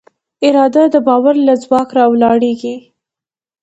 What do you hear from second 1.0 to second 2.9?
باور له ځواک راولاړېږي.